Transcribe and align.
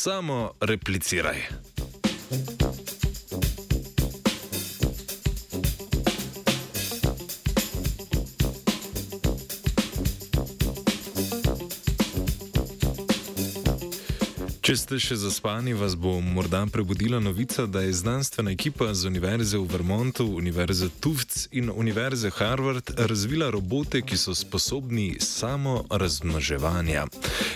samo 0.00 0.50
repliciraj. 0.60 1.42
Če 14.64 14.76
ste 14.78 14.96
še 15.02 15.16
zaspani, 15.20 15.74
vas 15.76 15.96
bo 15.98 16.14
morda 16.24 16.62
prebudila 16.72 17.20
novica, 17.20 17.66
da 17.66 17.82
je 17.84 17.92
znanstvena 17.92 18.54
ekipa 18.56 18.94
z 18.94 19.10
Univerze 19.10 19.58
v 19.58 19.68
Vermontu, 19.68 20.30
Univerze 20.38 20.88
Tufts 21.04 21.48
in 21.52 21.68
Univerze 21.74 22.30
Harvard 22.40 22.94
razvila 22.96 23.50
robote, 23.50 24.00
ki 24.00 24.16
so 24.16 24.32
sposobni 24.32 25.18
samo 25.20 25.82
razmnoževanja. 25.90 27.04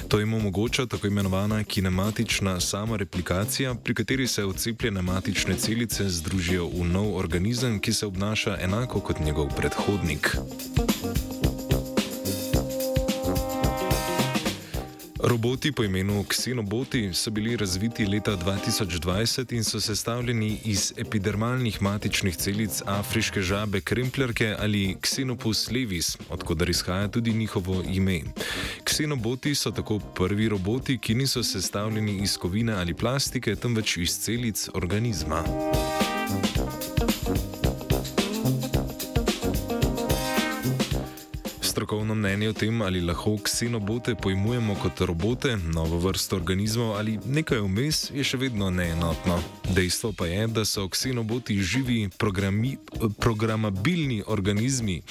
To 0.08 0.18
jim 0.18 0.34
omogoča 0.34 0.86
tako 0.86 1.06
imenovana 1.06 1.64
kinematična 1.64 2.60
samoreplikacija, 2.60 3.74
pri 3.74 3.95
kateri 3.95 4.26
se 4.26 4.45
odcepljene 4.45 5.02
matične 5.02 5.56
celice 5.56 6.08
združijo 6.08 6.66
v 6.66 6.84
nov 6.84 7.16
organizem, 7.16 7.78
ki 7.80 7.92
se 7.92 8.06
obnaša 8.06 8.59
enako 8.60 9.00
kot 9.00 9.20
njegov 9.20 9.48
predhodnik. 9.56 10.36
Roboti 15.27 15.73
po 15.73 15.84
imenu 15.84 16.24
Xenoboti 16.28 17.10
so 17.14 17.30
bili 17.30 17.56
razviti 17.56 18.06
leta 18.06 18.37
2020 18.37 19.52
in 19.55 19.65
so 19.65 19.80
sestavljeni 19.80 20.60
iz 20.65 20.92
epidermalnih 20.96 21.82
matičnih 21.82 22.37
celic 22.37 22.82
afriške 22.87 23.43
žabe 23.43 23.80
krempljarke 23.80 24.57
ali 24.59 24.96
Xenopus 25.01 25.71
levis, 25.71 26.16
odkudar 26.30 26.71
izhaja 26.71 27.09
tudi 27.09 27.32
njihovo 27.32 27.82
ime. 27.93 28.21
Xenoboti 28.85 29.54
so 29.54 29.71
tako 29.71 29.98
prvi 29.98 30.48
roboti, 30.48 30.98
ki 30.98 31.15
niso 31.15 31.43
sestavljeni 31.43 32.23
iz 32.23 32.37
kovine 32.38 32.73
ali 32.73 32.95
plastike, 32.95 33.57
temveč 33.57 33.96
iz 33.96 34.18
celic 34.18 34.68
organizma. 34.74 35.45
Strokovno 41.74 42.14
mnenje 42.14 42.48
o 42.48 42.52
tem, 42.52 42.82
ali 42.82 43.00
lahko 43.00 43.36
ksenobote 43.42 44.14
pojmujemo 44.14 44.74
kot 44.82 45.00
robote, 45.00 45.56
novo 45.56 45.98
vrsto 45.98 46.36
organizmov 46.36 46.94
ali 46.96 47.18
nekaj 47.26 47.58
vmes, 47.58 48.10
je 48.14 48.22
še 48.24 48.38
vedno 48.38 48.70
neenotno. 48.70 49.40
Dejstvo 49.74 50.12
pa 50.14 50.28
je, 50.30 50.46
da 50.46 50.62
so 50.64 50.86
ksenoboti 50.88 51.58
živi, 51.58 52.08
programi, 52.18 52.76
programabilni 53.18 54.22
organizmi. 54.26 55.02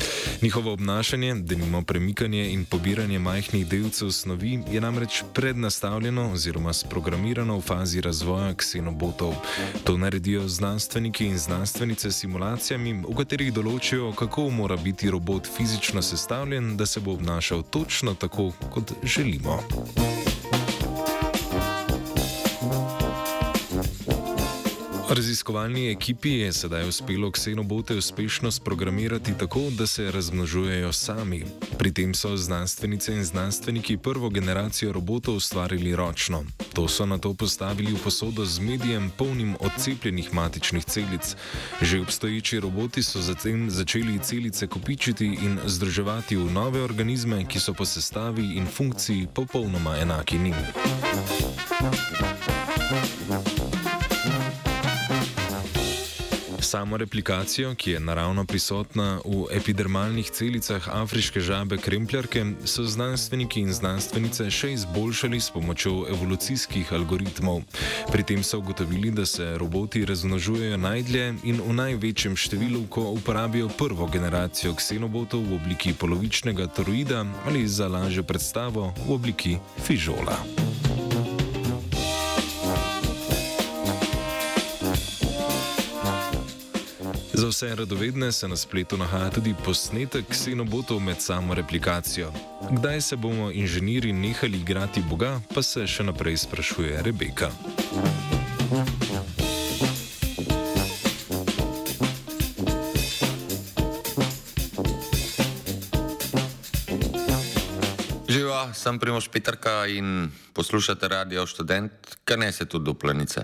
Njihovo 0.42 0.74
obnašanje, 0.74 1.36
denimo 1.36 1.82
premikanje 1.82 2.46
in 2.54 2.64
pobiranje 2.66 3.20
majhnih 3.20 3.68
delcev 3.68 4.12
snovi, 4.12 4.60
je 4.72 4.82
namreč 4.82 5.24
prednastavljeno 5.34 6.32
oziroma 6.32 6.74
sprogramirano 6.74 7.58
v 7.58 7.62
fazi 7.62 8.02
razvoja 8.02 8.54
ksenobotov. 8.56 9.36
To 9.84 9.98
naredijo 9.98 10.48
znanstveniki 10.48 11.26
in 11.26 11.38
znanstvenice 11.38 12.12
s 12.12 12.24
simulacijami, 12.24 12.94
v 12.94 13.18
katerih 13.18 13.54
določijo, 13.54 14.14
kako 14.16 14.50
mora 14.50 14.78
biti 14.78 15.12
robot 15.12 15.48
fizično 15.58 16.02
sestavljen, 16.02 16.53
da 16.62 16.86
se 16.86 17.00
bo 17.00 17.12
obnašal 17.12 17.64
točno 17.64 18.14
tako, 18.14 18.52
kot 18.74 18.92
želimo. 19.04 19.60
Raziskovalni 25.14 25.92
ekipi 25.92 26.30
je 26.30 26.54
sedaj 26.54 26.88
uspelo 26.88 27.32
ksenobote 27.32 27.96
uspešno 27.96 28.52
sprogramirati 28.52 29.34
tako, 29.40 29.60
da 29.78 29.88
se 29.88 30.12
razmnožujejo 30.12 30.94
sami. 30.94 31.44
Pri 31.78 31.94
tem 31.94 32.14
so 32.14 32.38
znanstvenice 32.38 33.14
in 33.14 33.24
znanstveniki 33.24 33.98
prvo 33.98 34.30
generacijo 34.30 34.92
robotov 34.92 35.36
ustvarili 35.36 35.96
ročno. 35.96 36.44
To 36.74 36.88
so 36.88 37.06
na 37.06 37.18
to 37.18 37.34
postavili 37.34 37.94
v 37.94 38.04
posodo 38.04 38.46
z 38.46 38.60
medijem 38.60 39.12
polnim 39.18 39.56
odcepljenih 39.60 40.34
matičnih 40.34 40.86
celic. 40.86 41.36
Že 41.82 42.02
obstoječi 42.02 42.60
roboti 42.60 43.04
so 43.04 43.22
zatem 43.22 43.70
začeli 43.70 44.20
celice 44.20 44.68
kopičiti 44.68 45.26
in 45.26 45.60
združevati 45.66 46.36
v 46.36 46.52
nove 46.52 46.82
organizme, 46.82 47.46
ki 47.46 47.60
so 47.60 47.74
po 47.74 47.86
sestavi 47.86 48.58
in 48.58 48.66
funkciji 48.66 49.28
popolnoma 49.34 49.98
enaki 49.98 50.38
njim. 50.38 50.56
Thank 53.30 53.58
you. 53.58 53.63
Samo 56.74 56.98
replikacijo, 56.98 57.76
ki 57.76 57.92
je 57.92 58.00
naravno 58.00 58.46
prisotna 58.46 59.20
v 59.26 59.46
epidermalnih 59.52 60.30
celicah 60.32 60.88
afriške 60.90 61.40
žabe 61.40 61.78
krempljarke, 61.78 62.46
so 62.66 62.84
znanstveniki 62.84 63.62
in 63.62 63.70
znanstvenice 63.74 64.50
še 64.50 64.72
izboljšali 64.74 65.38
s 65.42 65.54
pomočjo 65.54 66.08
evolucijskih 66.10 66.94
algoritmov. 66.98 67.62
Pri 68.10 68.26
tem 68.26 68.42
so 68.44 68.58
ugotovili, 68.58 69.12
da 69.12 69.26
se 69.26 69.54
roboti 69.58 70.02
razmnožujejo 70.06 70.82
najdlje 70.82 71.30
in 71.44 71.62
v 71.62 71.78
največjem 71.78 72.34
številu, 72.36 72.88
ko 72.90 73.06
uporabijo 73.22 73.70
prvo 73.78 74.10
generacijo 74.10 74.74
ksenobotov 74.74 75.46
v 75.46 75.62
obliki 75.62 75.94
polovičnega 75.94 76.72
toroida 76.74 77.22
ali 77.46 77.68
za 77.70 77.86
lažjo 77.88 78.26
predstavo 78.26 78.96
v 79.06 79.14
obliki 79.14 79.60
fižola. 79.86 80.73
Za 87.44 87.50
vse 87.50 87.76
radovedne 87.76 88.32
se 88.32 88.48
na 88.48 88.56
spletu 88.56 88.98
nahaja 88.98 89.30
tudi 89.30 89.56
posnetek 89.66 90.26
ksenobotov 90.32 91.00
med 91.00 91.20
samo 91.22 91.54
replikacijo. 91.54 92.32
Kdaj 92.72 93.02
se 93.02 93.16
bomo 93.16 93.52
inženirji 93.52 94.14
nehali 94.14 94.58
igrati 94.58 95.04
Boga, 95.10 95.42
pa 95.56 95.60
se 95.64 95.84
še 95.88 96.04
naprej 96.08 96.38
sprašuje 96.38 97.02
Rebeka. 97.04 97.52
Živa, 108.30 108.72
sem 108.74 109.00
Primoš 109.00 109.28
Petrka 109.28 109.84
in 109.92 110.32
poslušate 110.54 111.08
radio 111.08 111.44
študent, 111.44 111.92
kaj 112.24 112.38
ne 112.38 112.52
se 112.52 112.66
tudi 112.66 112.86
do 112.86 112.94
planice. 112.94 113.44